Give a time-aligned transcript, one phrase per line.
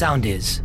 [0.00, 0.62] sound is.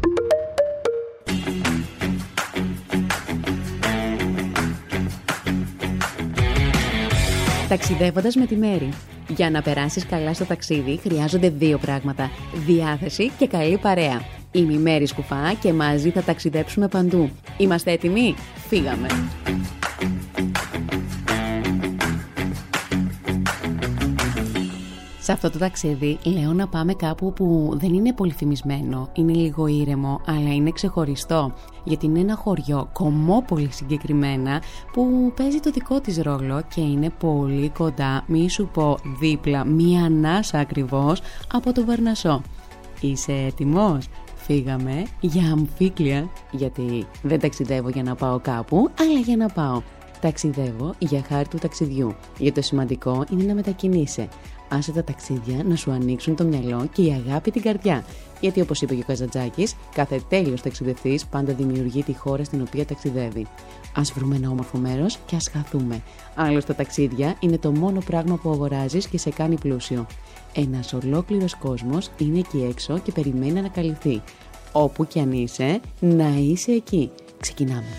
[7.69, 8.89] Ταξιδεύοντας με τη Μέρη.
[9.27, 12.32] Για να περάσεις καλά στο ταξίδι χρειάζονται δύο πράγματα:
[12.66, 14.21] διάθεση και καλή παρέα.
[14.52, 17.30] Είμαι η Μέρη Σκουφά και μαζί θα ταξιδέψουμε παντού.
[17.58, 18.36] Είμαστε έτοιμοι;
[18.68, 19.08] Φύγαμε!
[25.26, 29.68] Σε αυτό το ταξίδι λέω να πάμε κάπου που δεν είναι πολύ φημισμένο, είναι λίγο
[29.68, 31.54] ήρεμο, αλλά είναι ξεχωριστό.
[31.84, 34.61] Γιατί είναι ένα χωριό, κομμόπολη συγκεκριμένα,
[34.93, 40.03] που παίζει το δικό της ρόλο και είναι πολύ κοντά, μη σου πω δίπλα, μία
[40.03, 41.21] ανάσα ακριβώς,
[41.53, 42.41] από το Βαρνασό.
[43.01, 49.48] Είσαι έτοιμος; Φύγαμε για αμφίκλια, γιατί δεν ταξιδεύω για να πάω κάπου, αλλά για να
[49.48, 49.81] πάω.
[50.25, 52.15] Ταξιδεύω για χάρη του ταξιδιού.
[52.38, 54.27] Για το σημαντικό είναι να μετακινείσαι.
[54.70, 58.05] Άσε τα ταξίδια να σου ανοίξουν το μυαλό και η αγάπη την καρδιά.
[58.39, 62.85] Γιατί όπως είπε και ο Καζαντζάκης, κάθε τέλειος ταξιδευτή πάντα δημιουργεί τη χώρα στην οποία
[62.85, 63.41] ταξιδεύει.
[63.93, 66.02] Α βρούμε ένα όμορφο μέρος και ας χαθούμε.
[66.36, 70.06] Άλλωστε, τα ταξίδια είναι το μόνο πράγμα που αγοράζεις και σε κάνει πλούσιο.
[70.53, 74.22] Ένας ολόκληρος κόσμος είναι εκεί έξω και περιμένει να ανακαλυφθεί.
[74.72, 77.12] Όπου κι αν είσαι, να είσαι εκεί.
[77.40, 77.94] Ξεκινάμε.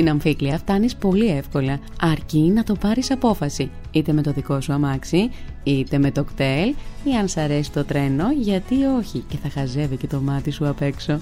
[0.00, 4.72] Στην αμφίκλια φτάνεις πολύ εύκολα, αρκεί να το πάρεις απόφαση, είτε με το δικό σου
[4.72, 5.30] αμάξι,
[5.62, 9.96] είτε με το κτέλ, ή αν σ' αρέσει το τρένο, γιατί όχι και θα χαζεύει
[9.96, 11.20] και το μάτι σου απ' έξω.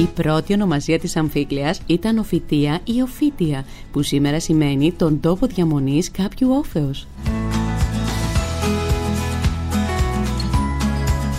[0.00, 6.10] Η πρώτη ονομασία της Αμφίκλειας ήταν Οφιτία ή Οφίτια, που σήμερα σημαίνει τον τόπο διαμονής
[6.10, 7.06] κάποιου όφεως.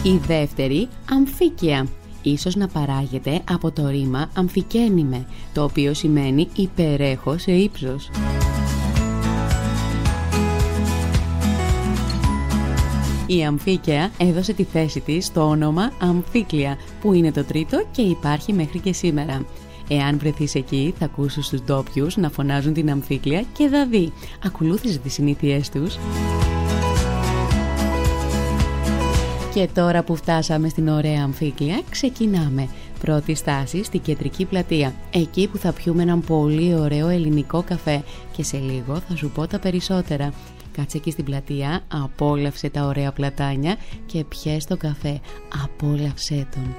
[0.03, 1.87] Η δεύτερη, Αμφίκια,
[2.21, 8.09] ίσως να παράγεται από το ρήμα αμφικένιμε, το οποίο σημαίνει υπερέχω σε ύψος.
[13.27, 18.53] Η Αμφίκαια έδωσε τη θέση της στο όνομα Αμφίκλια, που είναι το τρίτο και υπάρχει
[18.53, 19.45] μέχρι και σήμερα.
[19.87, 24.11] Εάν βρεθείς εκεί, θα ακούσεις τους ντόπιους να φωνάζουν την Αμφίκλια και δει.
[24.45, 25.97] Ακολούθησε τις συνήθειές τους.
[29.53, 32.67] Και τώρα που φτάσαμε στην ωραία αμφίκλια, ξεκινάμε.
[32.99, 38.43] Πρώτη στάση στην κεντρική πλατεία, εκεί που θα πιούμε έναν πολύ ωραίο ελληνικό καφέ και
[38.43, 40.33] σε λίγο θα σου πω τα περισσότερα.
[40.71, 45.19] Κάτσε εκεί στην πλατεία, απόλαυσε τα ωραία πλατάνια και πιες το καφέ,
[45.63, 46.75] απόλαυσέ τον.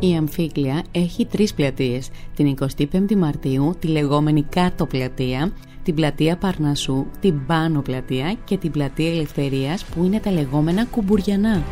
[0.00, 5.52] Η Αμφίκλια έχει τρεις πλατείες, την 25η Μαρτίου, τη λεγόμενη κάτω πλατεία,
[5.88, 11.62] την πλατεία Παρνασού, την Πάνω πλατεία και την πλατεία Ελευθερίας που είναι τα λεγόμενα κουμπουριανά.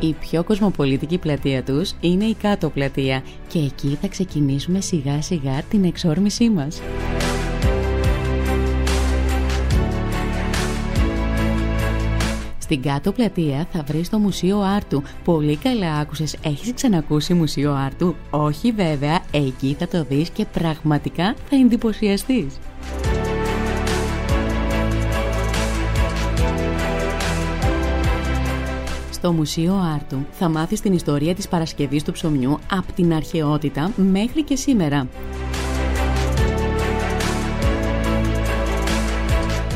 [0.00, 5.62] Η πιο κοσμοπολίτικη πλατεία τους είναι η κάτω πλατεία και εκεί θα ξεκινήσουμε σιγά σιγά
[5.62, 6.80] την εξόρμησή μας.
[12.64, 15.02] Στην κάτω πλατεία θα βρεις το Μουσείο Άρτου.
[15.24, 16.36] Πολύ καλά άκουσες.
[16.42, 22.58] Έχεις ξανακούσει Μουσείο Άρτου; Όχι βέβαια, εκεί θα το δεις και πραγματικά θα εντυπωσιαστείς.
[29.10, 34.42] Στο Μουσείο Άρτου θα μάθεις την ιστορία της Παρασκευής του ψωμιού από την αρχαιότητα μέχρι
[34.42, 35.08] και σήμερα.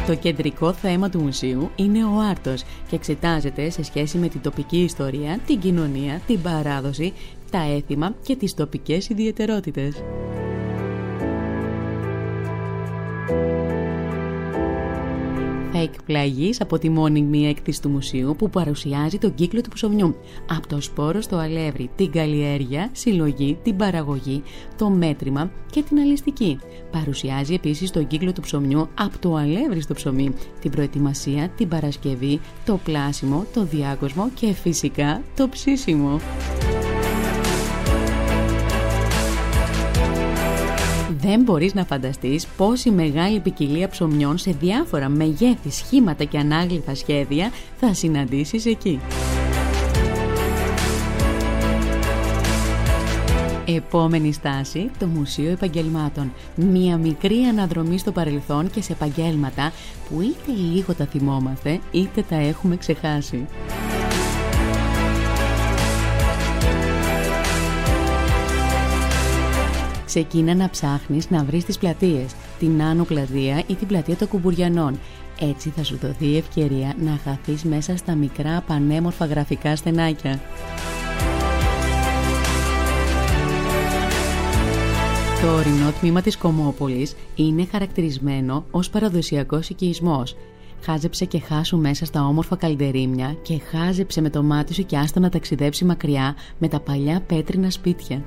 [0.09, 4.79] Το κεντρικό θέμα του μουσείου είναι ο άρτος και εξετάζεται σε σχέση με την τοπική
[4.79, 7.13] ιστορία, την κοινωνία, την παράδοση,
[7.51, 10.03] τα έθιμα και τις τοπικές ιδιαιτερότητες.
[15.73, 20.17] Θα εκπλαγείς από τη μόνιμη έκθεση του μουσείου που παρουσιάζει τον κύκλο του ψωμιού.
[20.51, 24.43] Από το σπόρο στο αλεύρι, την καλλιέργεια, συλλογή, την παραγωγή,
[24.79, 26.59] το μέτρημα και την αλιστική.
[26.91, 32.41] Παρουσιάζει επίσης τον κύκλο του ψωμιού από το αλεύρι στο ψωμί, την προετοιμασία, την παρασκευή,
[32.65, 36.20] το πλάσιμο, το διάκοσμο και φυσικά το ψήσιμο.
[41.29, 47.51] Δεν μπορείς να φανταστείς πόση μεγάλη ποικιλία ψωμιών σε διάφορα μεγέθη, σχήματα και ανάγλυφα σχέδια
[47.77, 49.01] θα συναντήσεις εκεί.
[53.67, 56.33] Επόμενη στάση, το Μουσείο Επαγγελμάτων.
[56.55, 59.73] Μία μικρή αναδρομή στο παρελθόν και σε επαγγέλματα
[60.09, 63.47] που είτε λίγο τα θυμόμαστε, είτε τα έχουμε ξεχάσει.
[70.19, 72.35] Ξεκίνα να ψάχνεις να βρεις τις πλατείες.
[72.59, 74.99] την Άνω Πλατεία ή την Πλατεία των Κουμπουριανών.
[75.41, 80.41] Έτσι θα σου δοθεί η ευκαιρία να χαθείς μέσα στα μικρά πανέμορφα γραφικά στενάκια.
[85.43, 90.37] Το ορεινό τμήμα της Κομόπολης είναι χαρακτηρισμένο ως παραδοσιακός οικισμός.
[90.82, 95.20] Χάζεψε και χάσου μέσα στα όμορφα καλντερίμια και χάζεψε με το μάτι σου και άστο
[95.20, 98.23] να ταξιδέψει μακριά με τα παλιά πέτρινα σπίτια.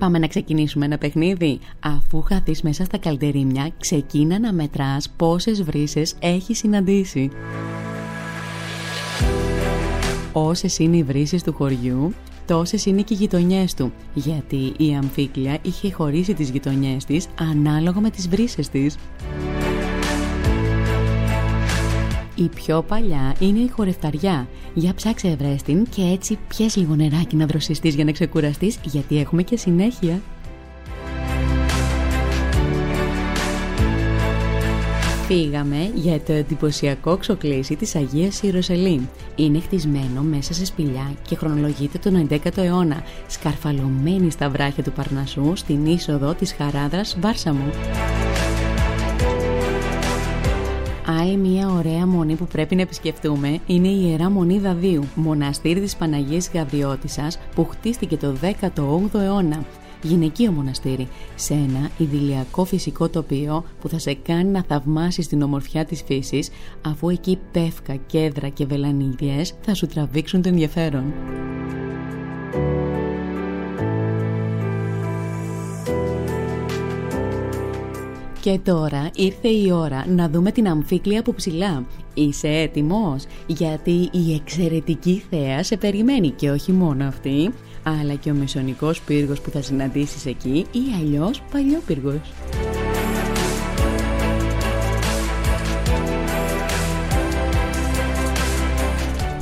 [0.00, 1.58] Πάμε να ξεκινήσουμε ένα παιχνίδι.
[1.80, 7.30] Αφού χαθείς μέσα στα καλντερίμια, ξεκίνα να μετράς πόσες βρύσες έχεις συναντήσει.
[10.32, 12.12] Όσες είναι οι βρύσες του χωριού,
[12.46, 18.00] τόσες είναι και οι γειτονιές του, γιατί η Αμφίκλια είχε χωρίσει τις γειτονιές της ανάλογα
[18.00, 18.96] με τις βρύσες της.
[22.40, 24.48] Η πιο παλιά είναι η χορευταριά.
[24.74, 29.42] Για ψάξε ευρέστην και έτσι πιες λίγο νεράκι να δροσιστείς για να ξεκουραστείς γιατί έχουμε
[29.42, 30.20] και συνέχεια.
[35.26, 39.02] Φύγαμε για το εντυπωσιακό ξοκλήσι της Αγίας Ιερουσαλήμ.
[39.36, 45.52] Είναι χτισμένο μέσα σε σπηλιά και χρονολογείται τον 11ο αιώνα, σκαρφαλωμένη στα βράχια του Παρνασσού
[45.54, 47.70] στην είσοδο της Χαράδρας Βάρσαμου.
[51.20, 55.96] Άλλη μια ωραία μονή που πρέπει να επισκεφτούμε είναι η Ιερά Μονή Δαδίου, μοναστήρι της
[55.96, 59.64] Παναγίας Γαβριώτισσας που χτίστηκε το 18ο αιώνα
[60.02, 65.84] γυναικείο μοναστήρι, σε ένα ιδηλιακό φυσικό τοπίο που θα σε κάνει να θαυμάσεις την ομορφιά
[65.84, 66.50] της φύσης,
[66.82, 71.12] αφού εκεί πεύκα, κέντρα και βελανίδιες θα σου τραβήξουν το ενδιαφέρον.
[78.40, 81.86] Και τώρα ήρθε η ώρα να δούμε την αμφίκλια από ψηλά.
[82.14, 87.52] Είσαι έτοιμος; Γιατί η εξαιρετική θέα σε περιμένει και όχι μόνο αυτή
[87.82, 92.20] αλλά και ο μεσονικός πύργος που θα συναντήσεις εκεί ή αλλιώς παλιό πύργος.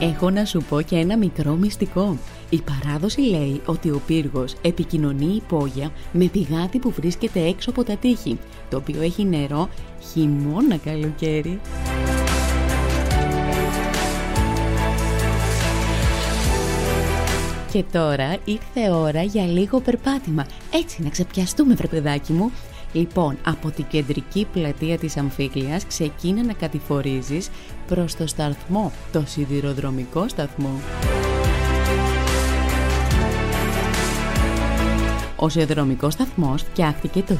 [0.00, 2.18] Έχω να σου πω και ένα μικρό μυστικό.
[2.50, 7.96] Η παράδοση λέει ότι ο πύργος επικοινωνεί υπόγεια με πηγάτι που βρίσκεται έξω από τα
[7.96, 8.38] τείχη,
[8.70, 9.68] το οποίο έχει νερό
[10.12, 11.60] χειμώνα καλοκαίρι.
[17.72, 20.46] Και τώρα ήρθε ώρα για λίγο περπάτημα.
[20.72, 22.52] Έτσι να ξεπιαστούμε βρε παιδάκι μου.
[22.92, 27.50] Λοιπόν, από την κεντρική πλατεία της Αμφίκλειας ξεκίνα να κατηφορίζεις
[27.86, 30.80] προς το σταθμό, το σιδηροδρομικό σταθμό.
[35.40, 37.36] Ο σιδηροδρομικός σταθμός φτιάχτηκε το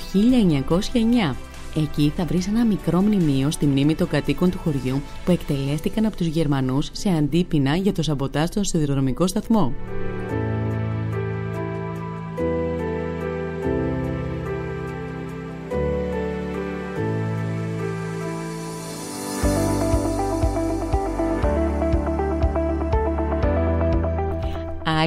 [1.33, 1.37] 1909.
[1.77, 6.17] Εκεί θα βρεις ένα μικρό μνημείο στη μνήμη των κατοίκων του χωριού που εκτελέστηκαν από
[6.17, 9.73] τους Γερμανούς σε αντίπεινα για το σαμποτάζ στον σιδηροδρομικό σταθμό.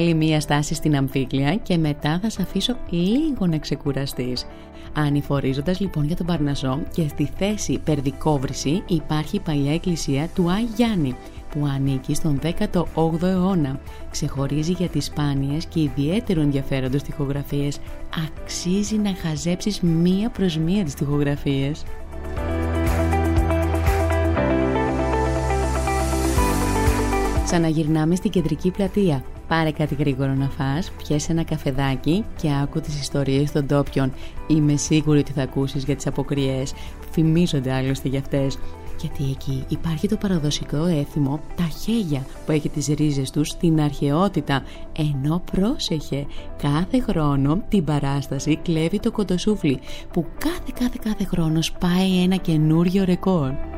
[0.02, 4.46] Άλλη μία στάση στην αμφίκλια και μετά θα σε αφήσω λίγο να ξεκουραστείς.
[4.94, 10.62] Ανηφορίζοντας λοιπόν για τον Παρνασσό και στη θέση περδικόβρηση υπάρχει η παλιά εκκλησία του Άι
[10.76, 11.16] Γιάννη
[11.50, 13.80] που ανήκει στον 18ο αιώνα.
[14.10, 17.78] Ξεχωρίζει για τις σπάνιες και ιδιαίτερο ενδιαφέροντος στοιχογραφίες.
[18.26, 21.84] Αξίζει να χαζέψεις μία προς μία τις στοιχογραφίες.
[27.44, 33.00] Ξαναγυρνάμε στην κεντρική πλατεία Πάρε κάτι γρήγορο να φας, πιέσαι ένα καφεδάκι και άκου τις
[33.00, 34.12] ιστορίες των τόπιων.
[34.46, 36.72] Είμαι σίγουρη ότι θα ακούσεις για τις αποκριές,
[37.10, 38.58] φημίζονται άλλωστε για αυτές.
[39.00, 44.62] Γιατί εκεί υπάρχει το παραδοσικό έθιμο τα χέγια που έχει τις ρίζες τους στην αρχαιότητα.
[44.98, 46.26] Ενώ πρόσεχε,
[46.62, 49.80] κάθε χρόνο την παράσταση κλέβει το κοντοσούφλι
[50.12, 53.71] που κάθε κάθε κάθε χρόνος σπάει ένα καινούριο ρεκόρ.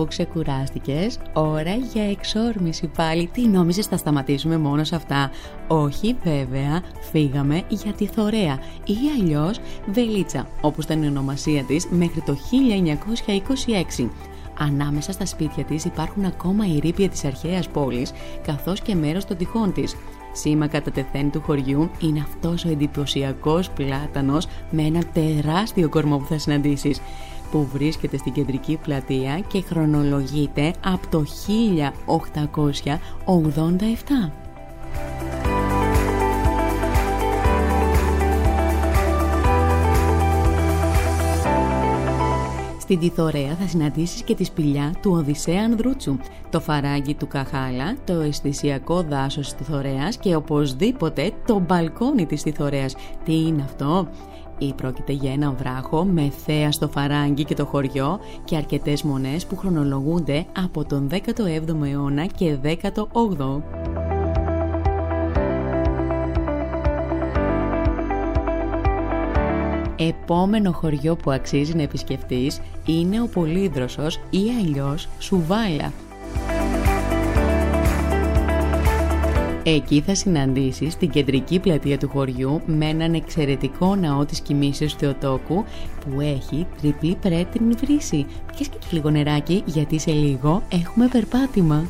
[0.00, 3.30] Αφού ξεκουράστηκες, ώρα για εξόρμηση πάλι.
[3.32, 5.30] Τι νόμιζες θα σταματήσουμε μόνο σε αυτά;
[5.68, 9.60] Όχι βέβαια, φύγαμε για τη Θωρέα ή αλλιώς
[9.92, 12.36] Βελίτσα, όπως ήταν η ονομασία της μέχρι το
[13.98, 14.10] 1926.
[14.58, 18.12] Ανάμεσα στα σπίτια της υπάρχουν ακόμα η ρήπια της αρχαίας πόλης,
[18.46, 19.96] καθώς και μέρος των τυχών της.
[20.32, 26.26] Σήμα κατά τεθέν του χωριού είναι αυτός ο εντυπωσιακός πλάτανος με ένα τεράστιο κορμό που
[26.26, 27.00] θα συναντήσεις
[27.50, 31.24] που βρίσκεται στην κεντρική πλατεία και χρονολογείται από το
[33.24, 34.30] 1887.
[42.92, 46.16] Στην Τιθωρέα θα συναντήσεις και τη σπηλιά του Οδυσσέα Ανδρούτσου,
[46.50, 52.94] το φαράγγι του Καχάλα, το αισθησιακό δάσος της Τιθωρέας και οπωσδήποτε το μπαλκόνι της Τιθωρέας.
[53.24, 54.08] Τι είναι αυτό;
[54.62, 59.46] Ή πρόκειται για έναν βράχο με θέα στο φαράγγι και το χωριό και αρκετές μονές
[59.46, 63.62] που χρονολογούνται από τον 17ο αιώνα και 18ο.
[69.96, 75.92] Επόμενο χωριό που αξίζει να επισκεφτείς είναι ο Πολύδροσος ή αλλιώς Σουβάλα.
[79.62, 85.64] Εκεί θα συναντήσεις την κεντρική πλατεία του χωριού με έναν εξαιρετικό ναό της κοιμήσεως Θεοτόκου
[86.00, 88.26] που έχει τριπλή πρέτρινη βρύση.
[88.56, 91.84] Πιες και λίγο νεράκι γιατί σε λίγο έχουμε περπάτημα.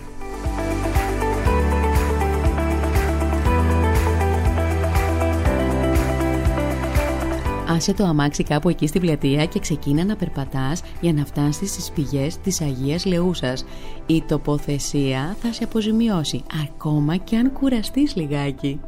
[7.80, 11.90] Άσε το αμάξι κάπου εκεί στην πλατεία και ξεκίνα να περπατάς για να φτάσεις στις
[11.90, 13.64] πηγές της Αγίας Λεούσας.
[14.06, 18.80] Η τοποθεσία θα σε αποζημιώσει, ακόμα και αν κουραστείς λιγάκι.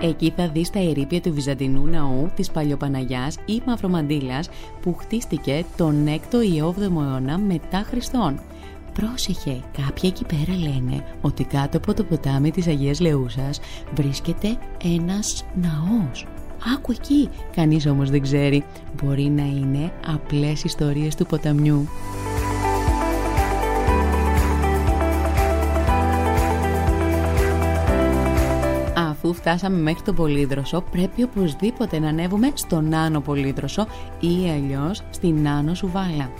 [0.00, 4.48] Εκεί θα δεις τα ερήπια του Βυζαντινού ναού της Παλιοπαναγιάς ή Μαυρομαντήλας
[4.82, 8.40] που χτίστηκε τον 6ο ή 8ο αιώνα μετά Χριστόν.
[8.92, 13.60] Πρόσεχε, κάποιοι εκεί πέρα λένε ότι κάτω από το ποτάμι της Αγίας Λεούσας
[13.94, 16.26] βρίσκεται ένας ναός.
[16.76, 18.64] Άκου εκεί, κανείς όμως δεν ξέρει.
[19.02, 21.88] Μπορεί να είναι απλές ιστορίες του ποταμιού.
[28.96, 33.86] Αφού φτάσαμε μέχρι τον Πολύδροσο, πρέπει οπωσδήποτε να ανέβουμε στον Άνω Πολύδροσο
[34.20, 36.30] ή αλλιώς στην Άνω Σουβάλα.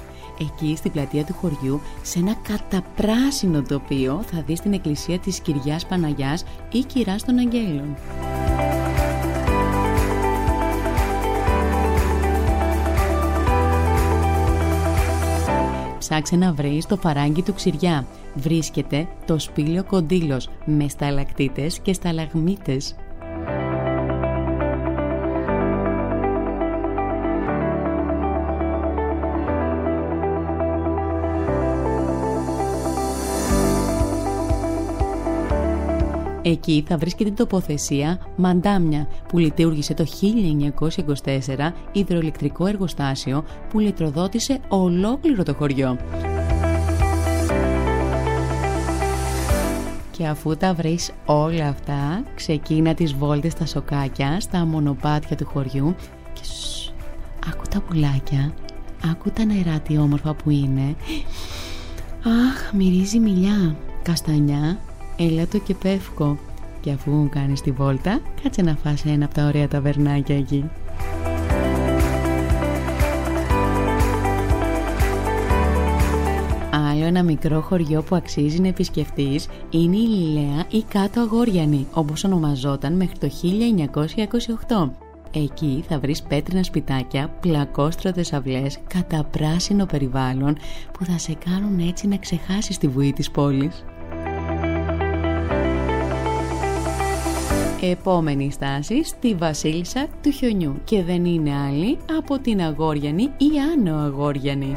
[0.42, 5.86] Εκεί στην πλατεία του χωριού, σε ένα καταπράσινο τοπίο, θα δεις την εκκλησία της Κυριάς
[5.86, 7.96] Παναγιάς ή Κυράς των Αγγέλων.
[15.98, 18.06] Ψάξε να βρεις το φαράγγι του Ξηριά.
[18.34, 22.94] Βρίσκεται το σπήλιο κοντήλος με σταλακτίτες και σταλαγμίτες.
[36.52, 40.06] Εκεί θα βρίσκεται την τοποθεσία Μαντάμια που λειτουργήσε το
[41.24, 45.96] 1924 υδροελεκτρικό εργοστάσιο που λιτροδότησε ολόκληρο το χωριό.
[50.10, 55.94] Και αφού τα βρεις όλα αυτά, ξεκίνα τις βόλτες στα σοκάκια, στα μονοπάτια του χωριού
[56.32, 56.92] και σ,
[57.52, 58.54] άκου τα πουλάκια,
[59.10, 60.94] άκου τα νερά τι όμορφα που είναι.
[62.24, 64.78] Αχ, μυρίζει μιλιά, καστανιά
[65.16, 66.38] έλα το και πεύκο
[66.80, 70.64] και αφού κάνεις τη βόλτα κάτσε να φας ένα από τα ωραία ταβερνάκια εκεί.
[76.70, 82.24] Άλλο ένα μικρό χωριό που αξίζει να επισκεφτείς είναι η Λιλέα ή Κάτω Αγόριανη, όπως
[82.24, 83.28] ονομαζόταν μέχρι το
[84.86, 84.90] 1928.
[85.34, 90.56] Εκεί θα βρεις πέτρινα σπιτάκια, πλακόστρωτες αυλές, κατά πράσινο περιβάλλον
[90.92, 93.84] που θα σε κάνουν έτσι να ξεχάσεις τη βουή της πόλης.
[97.84, 103.96] Επόμενη στάση στη Βασίλισσα του Χιονιού και δεν είναι άλλη από την Αγόριανη ή Άνω
[103.96, 104.76] Αγόριανη.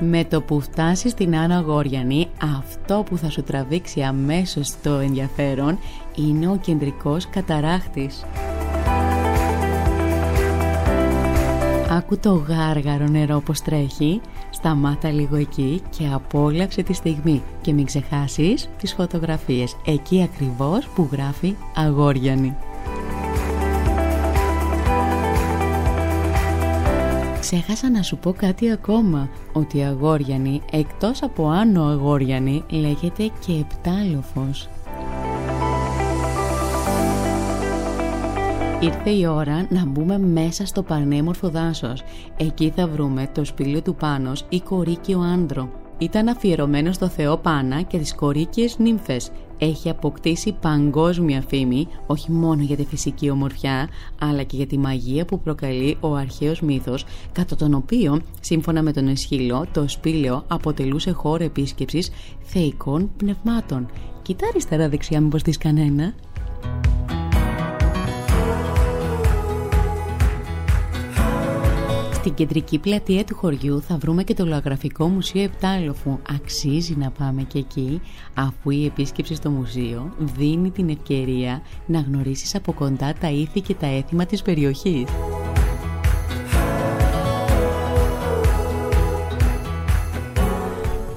[0.00, 5.78] Με το που φτάσεις στην Άνω Αγόριανη, αυτό που θα σου τραβήξει αμέσως το ενδιαφέρον
[6.14, 8.24] είναι ο κεντρικός καταράχτης.
[11.90, 14.20] Άκου το γάργαρο νερό πως τρέχει
[14.58, 21.08] Σταμάτα λίγο εκεί και απόλαυσε τη στιγμή και μην ξεχάσεις τις φωτογραφίες εκεί ακριβώς που
[21.12, 22.56] γράφει Αγόριανη.
[27.40, 33.52] Ξέχασα να σου πω κάτι ακόμα, ότι η Αγόριανη εκτός από Άνω Αγόριανη λέγεται και
[33.52, 34.68] Επτάλοφος.
[38.80, 42.02] Ήρθε η ώρα να μπούμε μέσα στο πανέμορφο δάσος.
[42.36, 45.70] Εκεί θα βρούμε το σπήλιο του Πάνος ή κορίκιο άντρο.
[45.98, 49.30] Ήταν αφιερωμένο στο Θεό Πάνα και τις κορίκιες νύμφες.
[49.58, 53.88] Έχει αποκτήσει παγκόσμια φήμη, όχι μόνο για τη φυσική ομορφιά,
[54.20, 58.92] αλλά και για τη μαγεία που προκαλεί ο αρχαίος μύθος, κατά τον οποίο, σύμφωνα με
[58.92, 62.10] τον Εσχύλο, το σπήλαιο αποτελούσε χώρο επίσκεψης
[62.42, 63.86] θεϊκών πνευμάτων.
[64.22, 66.14] Κοιτά αριστερά δεξιά μήπως δεις κανένα;
[72.18, 76.18] Στην κεντρική πλατεία του χωριού θα βρούμε και το Λογραφικό Μουσείο Επτάλοφου.
[76.34, 78.00] Αξίζει να πάμε και εκεί,
[78.34, 83.74] αφού η επίσκεψη στο μουσείο δίνει την ευκαιρία να γνωρίσεις από κοντά τα ήθη και
[83.74, 85.04] τα έθιμα της περιοχής.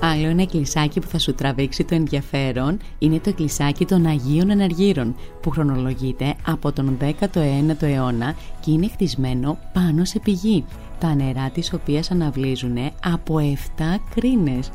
[0.04, 5.16] Άλλο ένα εκκλησάκι που θα σου τραβήξει το ενδιαφέρον είναι το εκκλησάκι των Αγίων Εναργύρων
[5.42, 10.66] που χρονολογείται από τον 19ο αιώνα και είναι χτισμένο πάνω σε πηγή
[11.02, 14.72] τα νερά της οποίας αναβλύζουν από 7 κρίνες.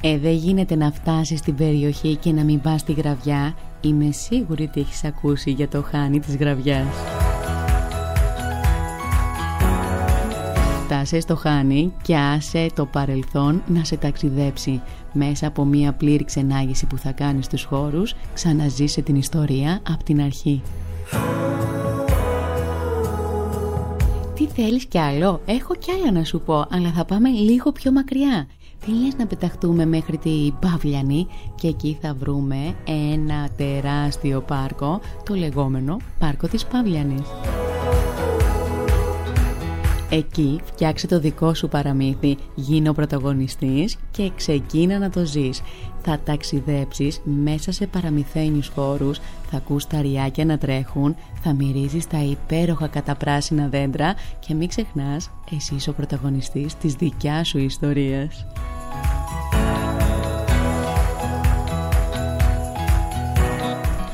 [0.00, 3.54] Ε, δεν γίνεται να φτάσεις στην περιοχή και να μην πας στη γραβιά.
[3.80, 7.19] Είμαι σίγουρη ότι έχεις ακούσει για το χάνι της γραβιάς.
[11.00, 14.80] Φτάσε στο χάνι και άσε το παρελθόν να σε ταξιδέψει.
[15.12, 20.20] Μέσα από μία πλήρη ξενάγηση που θα κάνεις στους χώρους, ξαναζήσε την ιστορία από την
[20.20, 20.62] αρχή.
[24.34, 27.92] Τι θέλεις κι άλλο, έχω κι άλλα να σου πω, αλλά θα πάμε λίγο πιο
[27.92, 28.46] μακριά.
[28.86, 35.34] Τι λες να πεταχτούμε μέχρι την Παύλιανη και εκεί θα βρούμε ένα τεράστιο πάρκο, το
[35.34, 37.28] λεγόμενο Πάρκο της Παύλιανης.
[40.12, 45.62] Εκεί φτιάξε το δικό σου παραμύθι, γίνε ο πρωταγωνιστής και ξεκίνα να το ζεις.
[46.02, 49.18] Θα ταξιδέψεις μέσα σε παραμυθένιους χώρους,
[49.50, 54.14] θα ακούς τα ριάκια να τρέχουν, θα μυρίζεις τα υπέροχα καταπράσινα δέντρα
[54.46, 58.46] και μην ξεχνάς, εσύ είσαι ο πρωταγωνιστής της δικιάς σου ιστορίας.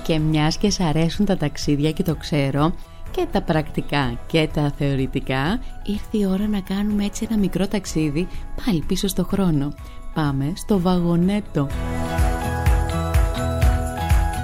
[0.04, 2.72] Και μιας και σ' αρέσουν τα ταξίδια και το ξέρω,
[3.10, 8.26] και τα πρακτικά και τα θεωρητικά ήρθε η ώρα να κάνουμε έτσι ένα μικρό ταξίδι
[8.64, 9.74] πάλι πίσω στο χρόνο.
[10.14, 11.68] Πάμε στο βαγονέτο.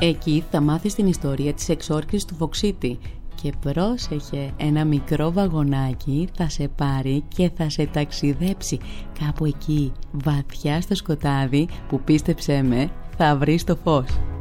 [0.01, 2.99] Εκεί θα μάθεις την ιστορία της εξόρκησης του Φοξίτη
[3.43, 8.79] και πρόσεχε ένα μικρό βαγονάκι θα σε πάρει και θα σε ταξιδέψει
[9.19, 14.32] κάπου εκεί βαθιά στο σκοτάδι που πίστεψέ με θα βρεις το φως.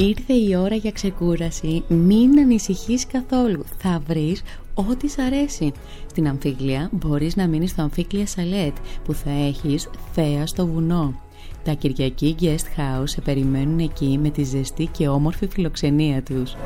[0.00, 4.42] Ήρθε η ώρα για ξεκούραση, μην ανησυχείς καθόλου, θα βρεις
[4.74, 5.72] ό,τι σ' αρέσει.
[6.06, 11.20] Στην Αμφίγλια μπορείς να μείνεις στο Αμφίγλια Σαλέτ που θα έχεις θέα στο βουνό.
[11.64, 16.56] Τα Κυριακή Guest House σε περιμένουν εκεί με τη ζεστή και όμορφη φιλοξενία τους.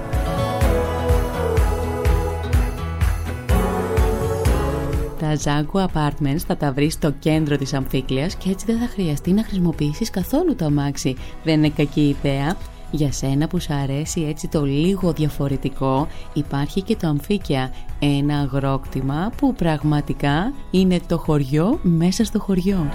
[5.19, 9.33] Τα Zago Apartments θα τα βρεις στο κέντρο της Αμφίκλειας και έτσι δεν θα χρειαστεί
[9.33, 11.17] να χρησιμοποιήσεις καθόλου το αμάξι.
[11.45, 12.57] Δεν είναι κακή ιδέα
[12.97, 19.33] για σένα που σου αρέσει έτσι το λίγο διαφορετικό υπάρχει και το Αμφίκια, ένα αγρόκτημα
[19.37, 22.89] που πραγματικά είναι το χωριό μέσα στο χωριό.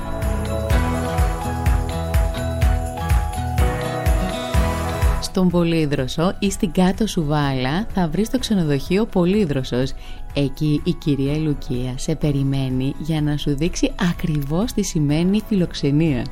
[5.22, 9.94] Στον Πολύδροσο ή στην κάτω Σουβάλα θα βρεις το ξενοδοχείο Πολύδροσος.
[10.34, 16.26] Εκεί η κυρία Λουκία σε περιμένει για να σου δείξει ακριβώς τι σημαίνει φιλοξενία.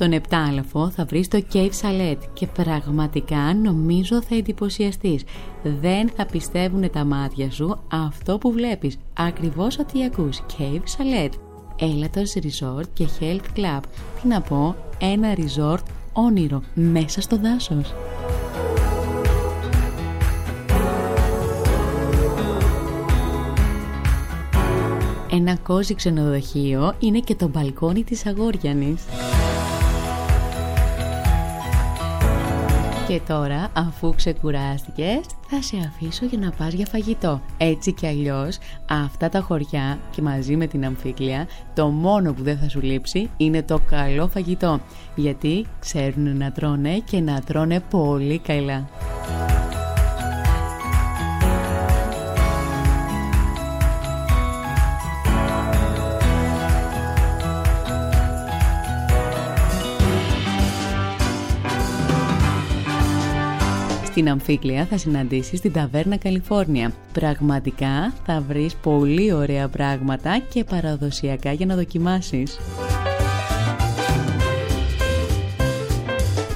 [0.00, 5.24] Στον Επτάλαφο θα βρεις το Cave Salet και πραγματικά νομίζω θα εντυπωσιαστείς.
[5.62, 8.98] Δεν θα πιστεύουν τα μάτια σου αυτό που βλέπεις.
[9.14, 10.40] Ακριβώς ό,τι ακούς.
[10.58, 11.30] Cave Salet.
[11.76, 13.80] Έλατος Resort και Health Club.
[14.22, 15.82] Τι να πω, ένα resort
[16.12, 17.94] όνειρο μέσα στο δάσος.
[25.32, 29.02] Ένα κόζι ξενοδοχείο είναι και το μπαλκόνι της Αγόριανης.
[33.10, 37.40] Και τώρα, αφού ξεκουράστηκες, θα σε αφήσω για να πας για φαγητό.
[37.56, 42.58] Έτσι κι αλλιώς, αυτά τα χωριά και μαζί με την αμφίκλια, το μόνο που δεν
[42.58, 44.80] θα σου λείψει είναι το καλό φαγητό.
[45.14, 48.88] Γιατί ξέρουν να τρώνε και να τρώνε πολύ καλά.
[64.20, 66.92] Στην Αμφίκλια θα συναντήσεις την Ταβέρνα Καλιφόρνια.
[67.12, 72.58] Πραγματικά θα βρεις πολύ ωραία πράγματα και παραδοσιακά για να δοκιμάσεις.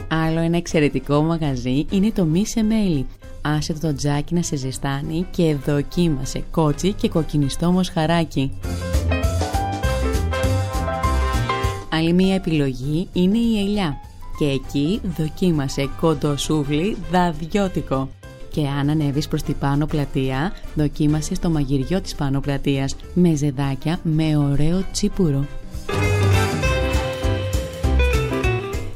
[0.08, 3.06] Άλλο ένα εξαιρετικό μαγαζί είναι το Μη σε Μέλι.
[3.42, 8.52] Άσε το τζάκι να σε ζεστάνει και δοκίμασε κότσι και κοκκινιστό μοσχαράκι.
[11.90, 13.96] Άλλη μία επιλογή είναι η ελιά
[14.38, 18.08] και εκεί δοκίμασε κοντοσούβλι δαδιώτικο.
[18.50, 23.98] Και αν ανέβεις προς την πάνω πλατεία, δοκίμασε στο μαγειριό της πάνω πλατείας με ζεδάκια
[24.02, 25.46] με ωραίο τσίπουρο.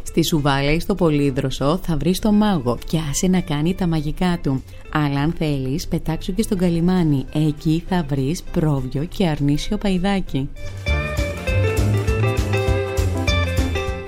[0.03, 4.39] Στη σουβάλα ή στο πολύδροσο θα βρεις το μάγο και άσε να κάνει τα μαγικά
[4.43, 4.63] του.
[4.93, 10.49] Αλλά αν θέλεις πετάξου και στον καλυμάνι, εκεί θα βρεις πρόβιο και αρνήσιο παϊδάκι.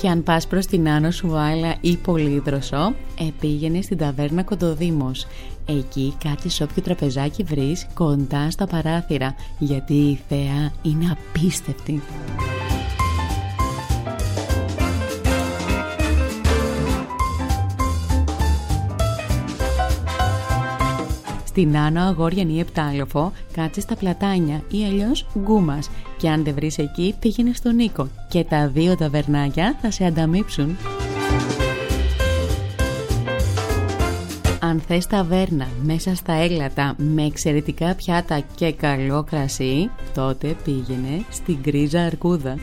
[0.01, 2.95] Και αν πας προς την Άνω Σουβάλα ή Πολύδροσο,
[3.29, 5.27] επήγαινε στην ταβέρνα Κοντοδήμος.
[5.67, 12.03] Εκεί κάτι σε όποιο τραπεζάκι βρεις κοντά στα παράθυρα, γιατί η θέα είναι απίστευτη.
[21.51, 25.91] Στην Άνω Αγόριαν ή Επτάλοφο κάτσε στα πλατάνια ή αλλιώς γκούμας.
[26.19, 28.09] Και αν δεν βρεις εκεί, πήγαινε στον Νίκο.
[28.29, 30.77] Και τα δύο ταβερνάκια θα σε ανταμείψουν.
[34.61, 41.59] Αν θες ταβέρνα μέσα στα έγλατα με εξαιρετικά πιάτα και καλό κρασί, τότε πήγαινε στην
[41.61, 42.55] Γκρίζα Αρκούδα.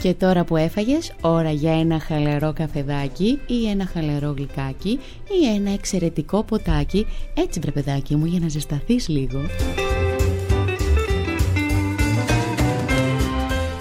[0.00, 4.98] Και τώρα που έφαγες, ώρα για ένα χαλαρό καφεδάκι ή ένα χαλαρό γλυκάκι
[5.40, 9.40] ή ένα εξαιρετικό ποτάκι, έτσι βρε παιδάκι μου για να ζεσταθείς λίγο.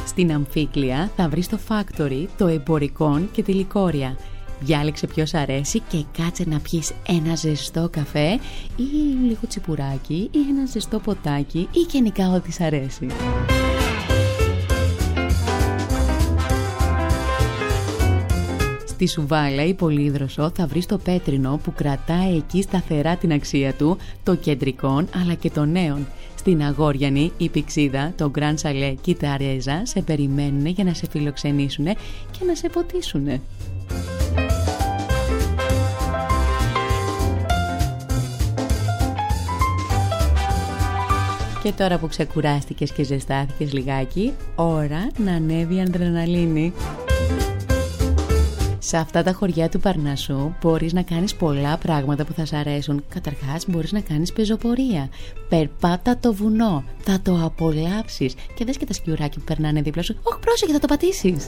[0.05, 4.17] Στην Αμφίκλια θα βρεις το Factory, το Εμπορικόν και τη Λικόρια.
[4.59, 8.39] Διάλεξε ποιος αρέσει και κάτσε να πιεις ένα ζεστό καφέ
[8.75, 8.83] ή
[9.27, 13.07] λίγο τσιπουράκι ή ένα ζεστό ποτάκι ή γενικά ό,τι σ' αρέσει.
[18.99, 23.97] Στη Σουβάλα ή Πολύδροσο θα βρεις το πέτρινο που κρατάει εκεί σταθερά την αξία του,
[24.23, 26.07] το κεντρικών αλλά και των νέων.
[26.35, 31.07] Στην Αγόριανη, η Πηξίδα, το Γκραν Σαλέ και η Ταρέζα σε περιμένουν για να σε
[31.09, 31.85] φιλοξενήσουν
[32.31, 33.27] και να σε ποτίσουν.
[41.63, 46.73] Και τώρα που ξεκουράστηκες και ζεστάθηκες λιγάκι, ώρα να ανέβει η ανδρεναλίνη.
[48.89, 53.03] Σε αυτά τα χωριά του Παρνασσού μπορείς να κάνεις πολλά πράγματα που θα σ' αρέσουν.
[53.09, 55.09] Καταρχάς μπορείς να κάνεις πεζοπορία.
[55.49, 56.83] Περπάτα το βουνό.
[56.97, 58.33] Θα το απολαύσεις.
[58.55, 60.15] Και δες και τα σκιουράκια που περνάνε δίπλα σου.
[60.23, 61.47] Όχι πρόσεχε θα το πατήσεις.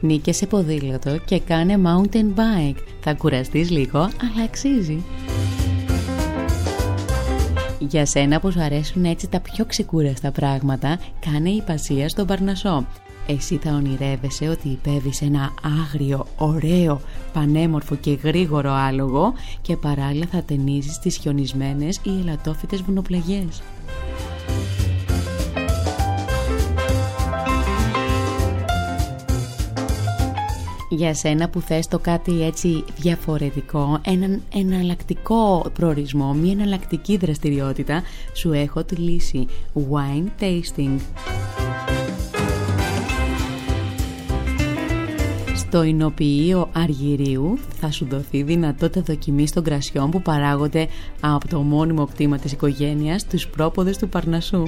[0.00, 2.78] Νίκες σε ποδήλατο και κάνε mountain bike.
[3.00, 5.04] Θα κουραστείς λίγο, αλλά αξίζει.
[7.78, 12.86] Για σένα που σου αρέσουν έτσι τα πιο ξεκούραστα πράγματα, κάνε υπασία στον Παρνασό.
[13.26, 17.00] Εσύ θα ονειρεύεσαι ότι υπέβεις ένα άγριο, ωραίο,
[17.32, 23.62] πανέμορφο και γρήγορο άλογο και παράλληλα θα ταινίζεις τις χιονισμένες ή ελαττόφυτες βουνοπλαγιές.
[30.88, 38.52] Για σένα που θες το κάτι έτσι διαφορετικό, έναν εναλλακτικό προορισμό, μια εναλλακτική δραστηριότητα, σου
[38.52, 39.46] έχω τη λύση.
[39.74, 40.98] Wine tasting.
[45.54, 50.88] Στο εινοποιείο Αργυρίου θα σου δοθεί δυνατότητα δοκιμής των κρασιών που παράγονται
[51.20, 54.62] από το μόνιμο κτήμα της οικογένειας, τους πρόποδες του Παρνασσού.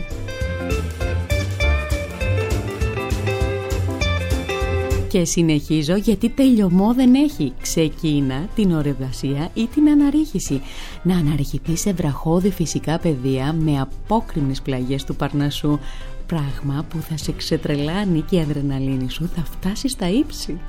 [5.11, 7.53] Και συνεχίζω γιατί τελειωμό δεν έχει.
[7.63, 10.61] Ξεκίνα την ορευδασία ή την αναρρίχηση.
[11.03, 15.79] Να αναρριχηθεί σε βραχώδη φυσικά πεδία με απόκριμνες πλαγιές του Παρνασσού.
[16.27, 20.61] Πράγμα που θα σε ξετρελάνει και η αδρεναλίνη σου θα φτάσει στα ύψη.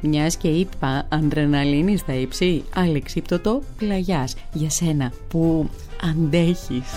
[0.00, 5.68] Μιας και είπα αδρεναλίνη στα ύψη, αλεξίπτωτο πλαγιάς για σένα που
[6.10, 6.90] αντέχεις.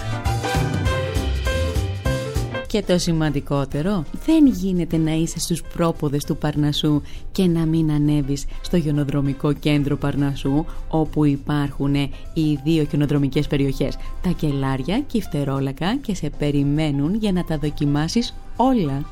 [2.73, 8.45] Και το σημαντικότερο, δεν γίνεται να είσαι στους πρόποδες του Παρνασσού και να μην ανέβεις
[8.61, 11.93] στο χιονοδρομικό κέντρο Παρνασσού όπου υπάρχουν
[12.33, 17.57] οι δύο χιονοδρομικές περιοχές, τα Κελάρια και η Φτερόλακα και σε περιμένουν για να τα
[17.57, 19.05] δοκιμάσεις όλα.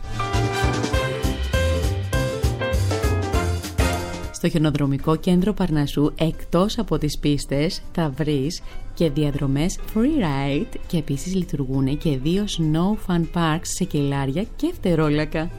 [4.41, 8.61] Στο χιονοδρομικό κέντρο Παρνασσού εκτός από τις πίστες θα βρεις
[8.93, 14.71] και διαδρομές free ride και επίσης λειτουργούν και δύο snow fun parks σε κελάρια και
[14.73, 15.49] φτερόλακα.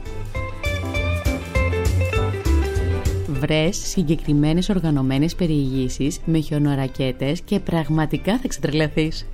[3.27, 9.25] Βρες συγκεκριμένες οργανωμένες περιηγήσεις με χιονορακέτες και πραγματικά θα ξετρελαθείς.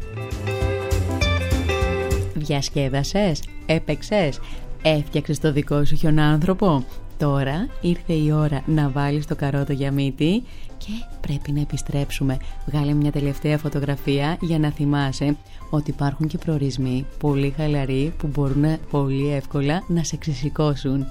[2.34, 4.40] Διασκέδασες, έπαιξες,
[4.82, 6.86] έφτιαξες το δικό σου χιονάνθρωπο
[7.20, 10.44] Τώρα ήρθε η ώρα να βάλεις το καρότο για μύτη
[10.78, 12.38] και πρέπει να επιστρέψουμε.
[12.66, 15.36] Βγάλε μια τελευταία φωτογραφία για να θυμάσαι
[15.70, 21.06] ότι υπάρχουν και προορισμοί πολύ χαλαροί που μπορούν πολύ εύκολα να σε ξεσηκώσουν.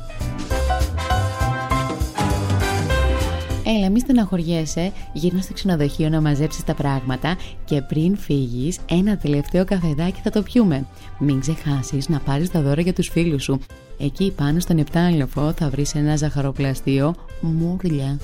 [3.70, 9.64] Έλα, μη στεναχωριέσαι, γύρνα στο ξενοδοχείο να μαζέψεις τα πράγματα και πριν φύγεις, ένα τελευταίο
[9.64, 10.86] καφεδάκι θα το πιούμε.
[11.18, 13.60] Μην ξεχάσεις να πάρεις τα δώρα για τους φίλους σου.
[13.98, 18.18] Εκεί πάνω στον επτάλοφο θα βρεις ένα ζαχαροπλαστείο μουρλια.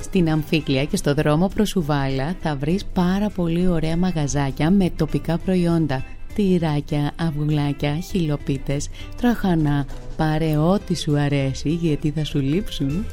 [0.00, 5.38] Στην Αμφίκλια και στο δρόμο προς Ουβάλα θα βρεις πάρα πολύ ωραία μαγαζάκια με τοπικά
[5.38, 6.04] προϊόντα
[6.38, 9.86] τυράκια, αυγουλάκια, χιλοπίτες, τραχανά.
[10.16, 13.04] Πάρε ό,τι σου αρέσει γιατί θα σου λείψουν.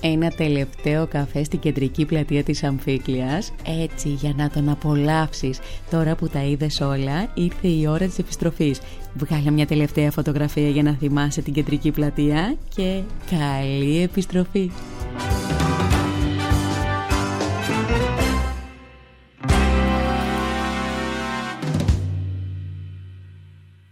[0.00, 5.58] Ένα τελευταίο καφέ στην κεντρική πλατεία της Αμφίκλειας Έτσι για να τον απολαύσεις
[5.90, 8.80] Τώρα που τα είδες όλα ήρθε η ώρα της επιστροφής
[9.14, 14.70] Βγάλε μια τελευταία φωτογραφία για να θυμάσαι την κεντρική πλατεία Και καλή επιστροφή